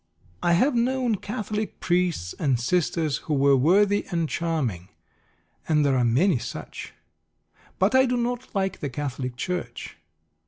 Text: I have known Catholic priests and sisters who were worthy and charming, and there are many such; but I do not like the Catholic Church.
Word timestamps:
I 0.41 0.53
have 0.53 0.73
known 0.73 1.13
Catholic 1.17 1.79
priests 1.79 2.33
and 2.39 2.59
sisters 2.59 3.17
who 3.17 3.35
were 3.35 3.55
worthy 3.55 4.07
and 4.09 4.27
charming, 4.27 4.89
and 5.67 5.85
there 5.85 5.95
are 5.95 6.03
many 6.03 6.39
such; 6.39 6.93
but 7.77 7.93
I 7.93 8.07
do 8.07 8.17
not 8.17 8.55
like 8.55 8.79
the 8.79 8.89
Catholic 8.89 9.35
Church. 9.35 9.97